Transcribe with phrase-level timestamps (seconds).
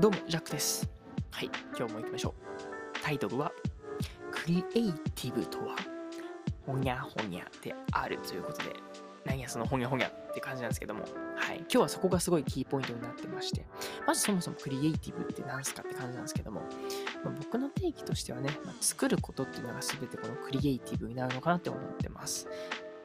[0.00, 0.88] どうも、ジャックです。
[1.30, 3.02] はい、今日も行きましょう。
[3.02, 3.52] タイトルは、
[4.30, 5.76] クリエイティブとは、
[6.64, 8.72] ほにゃほにゃであるということで、
[9.26, 11.02] 何やそのほにゃほにゃって感じなんですけども、
[11.36, 13.66] はい、今日はそこがすごいキーポイントになってまして、
[14.06, 16.62] まずそもそもクリエイティブって何すかって感じなんですけども、
[17.22, 22.48] まあ、僕の定義としてはね、まあ、作ることっていうのが全てこのクリエイティブになるのかなって思ってます。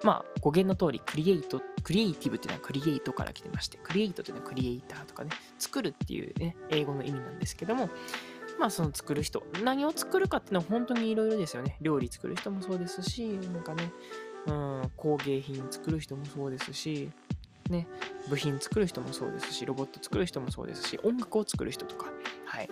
[0.05, 7.89] まあ、語源の通り、クリエイト、クリエイティブっていうのはクリエイトから来てまして、クリエイトっていうのはクリエイターとかね、作るっていうね、英語の意味なんですけども、
[8.59, 11.77] まあその作る人、何を作るかっていうのは本当にいろいろですよね。
[11.81, 13.91] 料理作る人もそうですし、なんかね、
[14.45, 17.09] うん、工芸品作る人もそうですし、
[17.71, 17.87] ね、
[18.29, 22.11] 部品作る人もそうですし、ロボット作る人もそうですし、音楽を作る人とか、
[22.45, 22.69] はい。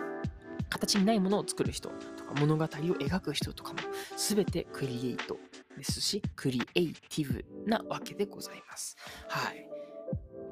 [0.70, 3.80] 形にないものを作る人とか、物語を描く人とかも、
[4.16, 5.36] すべてクリエイト
[5.76, 8.96] ですし、クリエイティブなわけでございます。
[9.28, 9.68] はい。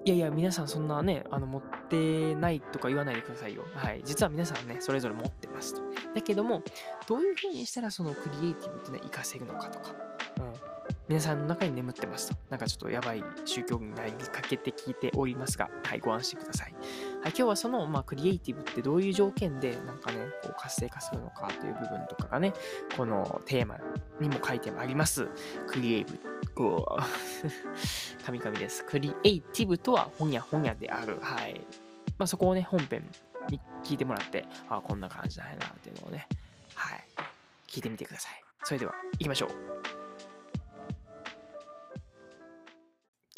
[0.04, 3.64] いやいや、皆さんそんなね、あの、持ってないとか言わないでくださいよ。
[3.74, 4.02] はい。
[4.04, 5.82] 実は皆さんね、それぞれ持ってますと。
[6.14, 6.62] だけども、
[7.06, 9.94] どういうふうにしたらそのクリエイティブっていうのは活かせるのかとか、
[10.38, 10.52] うん。
[11.08, 12.36] 皆さんの中に眠ってますと。
[12.50, 16.74] なんかちょっとやばい宗教になりかけて聞いておりますが、はい、ご安心ください。
[17.22, 22.52] はい、今日はその、まあ、クリエイティブってどういう条件で、なんかね、こう活性化するのかという部分とかがね、
[22.96, 23.78] このテーマ
[24.20, 25.28] にも書いてあります。
[25.68, 26.18] クリエイブ、
[26.56, 28.84] こう、神々です。
[28.84, 31.16] クリエイティブとは、ほにゃほにゃである。
[31.20, 31.60] はい。
[32.18, 33.04] まあ、そこをね、本編
[33.50, 36.26] に聞いてもらって、あこんな感じだよな、っていうのをね、
[36.74, 37.04] はい、
[37.68, 38.44] 聞いてみてください。
[38.64, 39.81] それでは、行きましょう。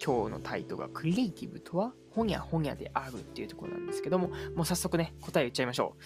[0.05, 6.03] 今日のタイトルがクリエイティブとはほにゃほにゃであるっていうところなんですけども、もう早速ね、答え言っちゃいましょう。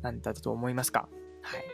[0.00, 1.08] 何だと思いますか？
[1.42, 1.64] はい。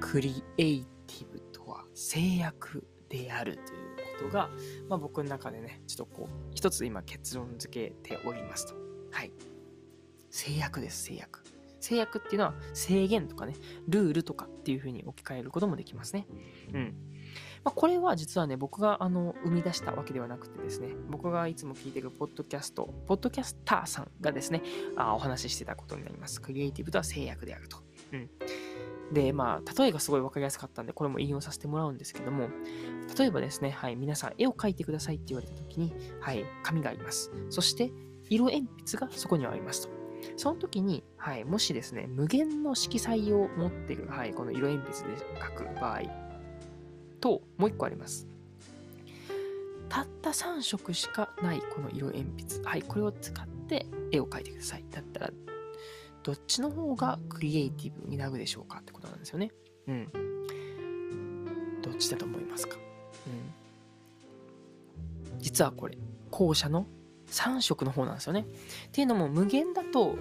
[0.00, 3.66] クリエイティブとは制約であるという
[4.20, 4.50] ことが、
[4.88, 8.74] まあ僕の中でね、ちょっとこう、一つ今結論付けておりますと。
[9.10, 9.32] はい。
[10.30, 11.42] 制約です、制約。
[11.80, 13.54] 制約っていうのは制限とかね、
[13.88, 16.26] ルールとかっていうふうに置き換えることもできますね。
[16.72, 16.94] うん。
[17.64, 24.62] まあ、これは実はね、僕があの生み出したわけではなくてですね、僕がいつも聞いてるポッドキャスト、ポッドキャスターさんがですね、
[24.96, 26.42] あお話ししてたことになります。
[26.42, 27.78] クリエイティブとは制約であると。
[28.12, 28.30] うん。
[29.12, 32.48] で、まあ、例えがすごい分かりやすかったんで、これも引用させてもらうんですけども、
[33.18, 37.30] 例えばですね、はい、皆さん絵を描いてくださいって言われた時に、はい、紙があります。
[37.48, 37.90] そして、
[38.28, 39.94] 色鉛筆がそこにはありますと。
[40.36, 46.23] その時に、はい、もしですね、無限の色彩を持っている、はい、この色鉛筆で描く場合
[47.24, 48.28] と、もう一個あります。
[49.88, 52.62] たった3色しかないこの色鉛筆。
[52.68, 54.84] はい、これを使って絵を描いてください。
[54.90, 55.30] だったら、
[56.22, 59.52] どっちの方がクリエイティブになるでしょうかってことなんですよね。
[59.88, 60.08] うん。
[61.80, 62.76] どっちだと思いますか？
[63.26, 63.30] う
[65.34, 65.38] ん。
[65.38, 65.96] 実はこれ、
[66.30, 66.86] 後者の
[67.28, 68.40] 3色の方なんですよね。
[68.88, 70.18] っていうのも無限だと、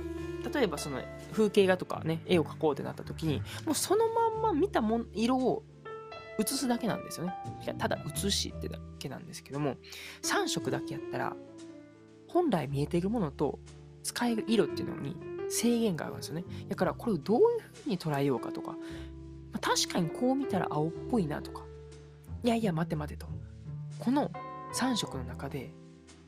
[0.54, 1.02] 例えばその
[1.34, 5.64] 風景画とかね、絵を描こうってなった時に、もうそのまんま見たもん色を
[6.40, 7.34] 映すだけなんですよね。
[7.78, 9.78] ただ映しってだけなんですけども、
[10.22, 11.36] 3色だけやったら、
[12.28, 13.60] 本来見えているものと
[14.02, 15.16] 使える色っていうのに
[15.50, 16.44] 制限があるんですよね。
[16.68, 18.76] だからこれをどういう風に捉えようかとか、
[19.52, 21.64] ま、確かにこう見たら青っぽいなとか、
[22.44, 23.28] いやいや待て待てと。
[24.00, 24.32] この
[24.74, 25.72] 3色の中で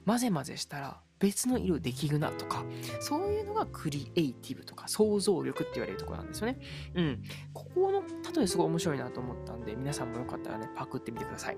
[0.06, 2.66] 混ぜ混ぜしたら別の色できるなとか、
[3.00, 6.60] そういうのがクリエイティブとか想像力って言われるところなんですよね。
[6.96, 7.24] うん。
[7.54, 8.04] ここの
[8.36, 11.58] 例えすごい面白いなと思ったんで、皆さんもよかったらね、パクってみてください。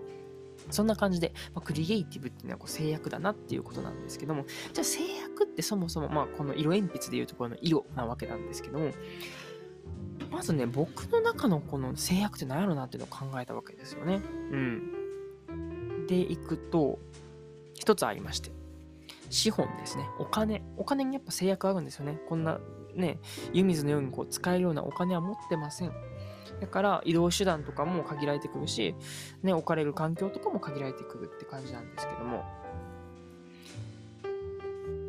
[0.69, 8.92] そんな感じで、まあ、クリエイティブっていうのはこう制約だなっていうことなんですけども、じゃあ制約ってそもそも、まあ、この色鉛筆でいうところの色なわけなんですけども、
[10.31, 14.21] まずね、僕の中のこの制約って何やろなっていうのを考えたわけですよね。
[14.51, 16.07] うん。
[16.07, 17.00] で、いくと、
[17.75, 18.51] 一つありまして、
[19.29, 20.09] 資本ですね。
[20.19, 20.63] お金。
[20.77, 22.19] お金にやっぱ制約あるんですよね。
[22.27, 22.59] こんな
[22.95, 23.19] ね、
[23.53, 25.91] 湯水のようにこう使えるようなお金は持ってません。
[26.59, 28.95] だから移動手段とかも限られてくるし、
[29.44, 32.44] ね、置かれる環境とかも限られてくるって感じなんですけども、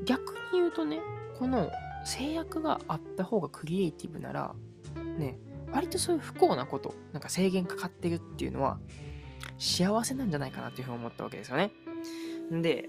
[0.05, 1.01] 逆に言うとね、
[1.39, 1.71] この
[2.05, 4.55] 制約があった方がクリエイティブなら、
[5.19, 5.39] ね、
[5.73, 8.79] 割とそういう不幸なこと、なんか制限かかってるっていうのは、
[9.59, 11.73] 幸せなんじゃないかなっていうふうに思ったわけですよね。
[12.51, 12.89] で、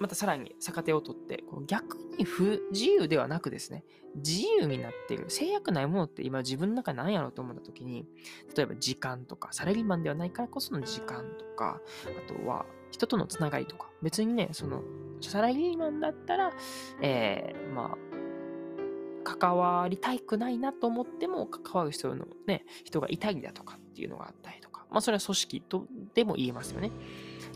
[0.00, 3.84] またさらに逆手を取って、この逆に不自由ではなくですね、
[4.16, 5.28] 自由になっている。
[5.28, 8.06] 制約ないものって今自分の中何やろうと思った時に、
[8.56, 11.80] 例えば時間とか、サラリーマンではないからこその時間とか、
[12.26, 14.82] あとは人とのつながりとか、別にね、その、
[15.20, 16.52] サラリーマンだったら、
[17.02, 26.90] えー、まあ、関わりたくないなと思っても関わる人のね、人がいたりだとかっていうのがあったりとか、まあそれは組織とでも言えますよね。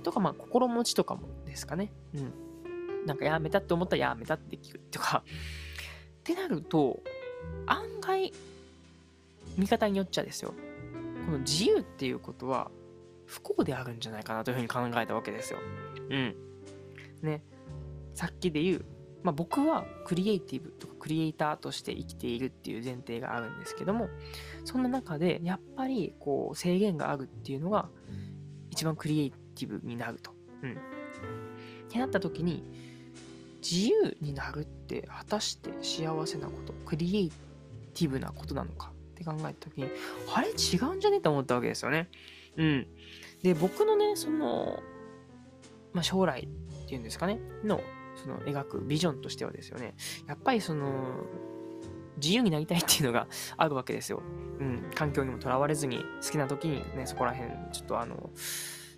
[0.02, 1.92] とかまあ心持ちとかもですかね。
[2.14, 3.06] うん。
[3.06, 7.00] なんかやめたって思ったらやめたって聞くとか、ってなると、
[7.66, 8.32] 案外、
[9.56, 10.52] 見方によっちゃですよ。
[11.24, 12.70] この自由っていうことは
[13.26, 15.60] 不幸であるんじゃないかなというふうに考えたわけですよ。
[16.10, 16.34] うん。
[17.22, 17.42] ね。
[18.14, 18.84] さっきで言う、
[19.22, 24.08] まあ、僕はクリエイティブとかクリエイターとして生きているっていう前提があるんですけども、
[24.64, 27.88] そんな中でやっぱりこう制限があるっていうのが
[28.70, 30.32] 一番クリエイティブになると。
[30.62, 30.76] うん。
[31.94, 32.64] ってなった時に、
[33.62, 37.30] 自由になるって果たして幸せなこと、クリエイ
[37.94, 39.88] ティブなことなのかって考えた時に、
[40.34, 42.10] あれ違うんじゃねって思ったわけですよね。
[42.56, 42.86] うん。
[43.44, 44.80] で、僕のね、その、
[45.92, 46.48] まあ、将来
[46.84, 47.80] っていうんですかね、の、
[48.16, 49.94] その描くビジョンとしてはですよね、
[50.26, 51.24] やっぱりその、
[52.16, 54.20] 自由になりたいっていうのが あるわけですよ。
[54.58, 54.90] うん。
[54.96, 58.30] 環境にもとらわれずに、好きな時にね、そこら辺、ちょっとあの、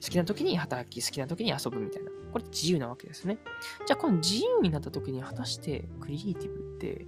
[0.03, 2.11] 好きな時に働き、好きな時に遊ぶみたいな。
[2.33, 3.39] これ自由なわけですね。
[3.87, 7.07] じゃあこの自由になった時に果たしてクリエイティブって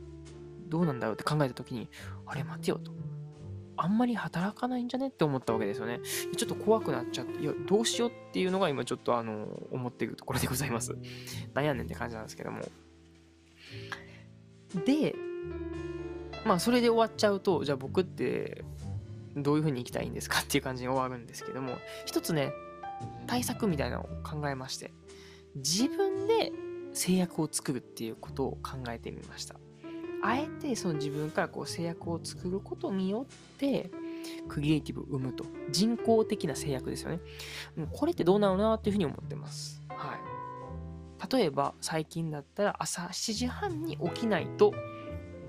[0.69, 1.89] どうなんだろうって考えた時に、
[2.27, 2.93] あれ待てよと。
[3.81, 6.01] あんまり働かないんじゃねって思ったわけですよね。
[6.37, 10.97] ちょっと怖くなっちゃって、いや、どうしようっていうのが今ちょっとあの、思っているところでございます。
[11.55, 12.63] 悩んねんって感じなんですけども。
[14.85, 15.15] で、
[16.45, 18.65] まあそれで終わっちゃうと、じゃあ僕って
[19.37, 22.53] どういう風に生きたいんですかっていう感じに終わるんですけども、一つね、
[23.29, 24.93] 対策みたいなのを考えまして、
[25.55, 26.51] 自分で
[26.93, 29.55] 制約を作るっていうことを考えてみました。
[30.21, 33.91] あえてその自分からこう制約を作ることによって、
[34.49, 35.45] クリエイティブを生むと。
[35.71, 37.21] 人工的な制約ですよね。
[37.93, 39.81] これってどうなのなっていうふうに思ってます。
[39.89, 41.37] はい。
[41.37, 44.73] 例えば、最近だったら朝7時半に起きないと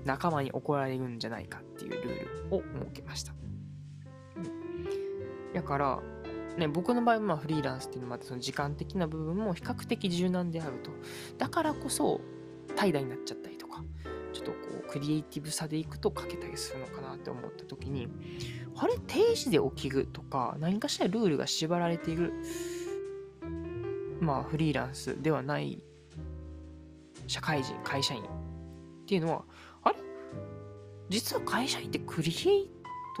[0.04, 3.32] 仲間に怒られるんじゃないかっていうルールを設けました。
[5.54, 6.02] だから、
[6.58, 10.90] ね、僕の場合、まあ、フリーランスっていうのもあって、その時間的な部分も比較的柔軟であると。
[11.38, 12.20] だからこそ、
[12.76, 13.84] 怠惰になっちゃったりとか、
[14.32, 14.56] ちょっとこ
[14.86, 18.08] う、クリエイティブさでいくと欠けたりするのかなって思った時に、
[18.76, 22.32] あれ、定時で起きるとか、何かしらルールが縛られている、
[24.20, 25.82] まあ、フリーランスではない
[27.26, 28.26] 社会人、会社員っ
[29.06, 29.44] ていうのは、
[29.82, 29.96] あれ？
[31.08, 32.70] 実は会社員ってクリエイ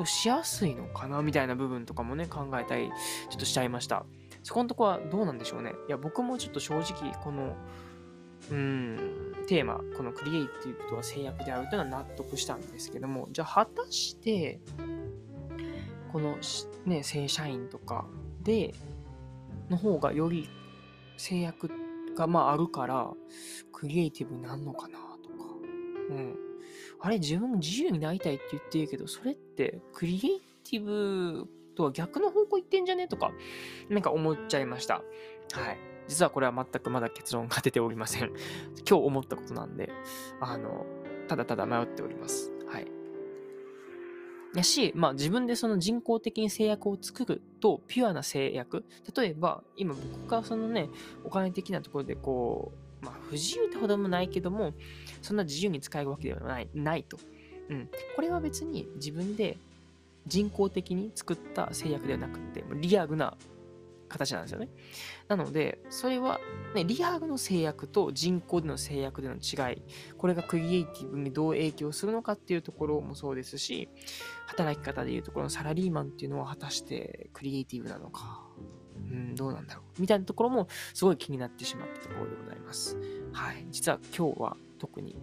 [0.00, 2.90] としやすいのかなみたいな部分とかもね、考えたり
[3.28, 4.06] ちょっとしちゃいました。
[4.42, 5.74] そこのとこはどうなんでしょうね。
[5.88, 7.54] いや、僕もちょっと正直、この、
[8.50, 8.98] うん、
[9.46, 14.58] テーマ、このクリエイティブとは制約であるというのは納得したんですけども、じゃあ果たして、
[16.10, 16.38] この、
[16.86, 18.06] ね、正社員とか
[18.42, 18.74] で、
[19.68, 20.48] の方がより
[21.18, 21.70] 制約
[22.16, 23.10] がまああるから、
[23.70, 25.44] クリエイティブになるのかなとか、
[26.08, 26.49] うん。
[27.02, 33.08] あれ、自分も自由になりたいって言ってるけど、それってクリエイティブとは逆の方向行ってんじゃね？
[33.08, 33.32] とか、
[33.88, 35.02] なんか思っちゃいました。
[35.52, 35.78] はい。
[36.08, 38.32] 実はこれは全くまだ結論が出ておりません。
[38.88, 39.90] 今日思ったことなんで、
[40.40, 40.84] あの、
[41.28, 42.52] ただただ迷っております。
[42.66, 42.86] はい。
[44.54, 48.84] やし、まあ自分でその人工的に制約を作ると、ピュアな制約。
[49.16, 50.90] 例えば、今僕がそのね、
[51.24, 54.74] お金的なところでこう、まあ、不自由ってほどもないけども、
[55.22, 57.18] そんな自由に使えるわけではないないと。
[57.68, 57.88] うん。
[58.16, 59.56] これは別に自分で
[60.26, 63.36] 人工的に作った制約ではなくて、リアルな
[64.10, 64.68] 形なんですよね。
[65.28, 66.40] なので、それは、
[66.74, 69.82] ね、リアルの制約と人工での制約での違い、
[70.18, 73.88] これがクリエイティブにどう影響するのかっていうところもそうですし、
[74.48, 78.44] 働き方でいうところのサラリーマンっていうのは果たしてクリエイティブなのか、
[79.10, 80.00] うん、どうなんだろう。
[80.00, 82.96] みたいなところもすごい気になってしまったところでございます。
[83.32, 83.66] はい。
[83.70, 85.16] 実は今日は特に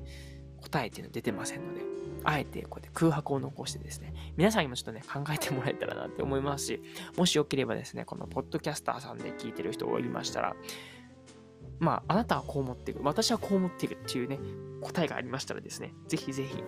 [0.61, 1.81] 答えっていうのは出てませんので、
[2.23, 6.81] あえてこうやって空白を残してですね、皆さんにもちょっとね、考えてもらえたらなって思いますし、
[7.15, 10.55] もしよければですね、このポッドキャスターさんで聞いてる人がいましたら、
[11.79, 14.39] まあ、あなたはこう思ってる、私はこう思ってるっていうね、
[14.81, 16.63] 答えがありましたらですね、ぜひぜひ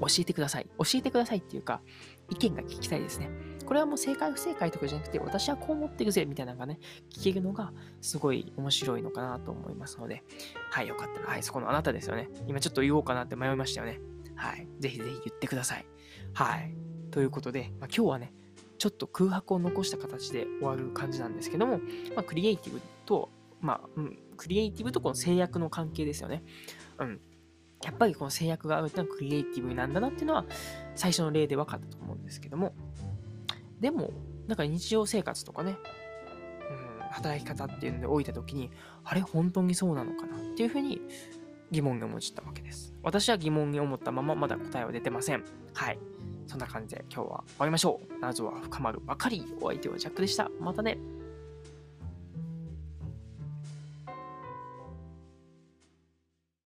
[0.00, 0.66] 教えてください。
[0.78, 1.80] 教えてくださいっていうか、
[2.30, 3.30] 意見が聞きたいですね。
[3.64, 6.78] これはもう正解不正解とかじゃなくて、私はこう思ってるぜみたいなのがね、
[7.10, 10.22] 聞けるのがすごい面白いのかなと思いますので、
[10.70, 12.28] はい、よかったら、はい、そこのあなたですよね。
[12.46, 14.00] 今ちょっと言おうかなって迷いましたよね。
[14.36, 15.86] はい、ぜひぜひ言ってください。
[16.34, 16.74] はい、
[17.10, 18.32] ということで、まあ、今日はね、
[18.78, 21.78] ちょっと空白を残した形で終わる感じなんですけども、
[22.14, 26.42] まあ、クリエイティブと、まあ、うん、クリエイティブとこの制約の関係ですよね。
[26.98, 27.20] うん。
[27.84, 30.46] やっぱりこの制約があるっていうのはクリエイティブなんだなっていうのは
[30.94, 32.72] 最初の例で分かったと思うんですけども、
[33.80, 34.10] でも、
[34.46, 35.76] なんか日常生活とかね、
[36.70, 38.70] うん、働き方っていうので置いたときに、
[39.04, 41.02] あれ、本当にそうなのかなっていうふうに
[41.70, 42.94] 疑問に思っちゃったわけです。
[43.02, 45.44] 私は疑問に思ったまままだ答えは出てません。
[45.74, 45.98] はい。
[46.46, 48.18] そんな感じで今日は終わりましょう。
[48.20, 49.44] 謎は深まるばかり。
[49.60, 50.50] お相手はジャックでした。
[50.60, 50.98] またね。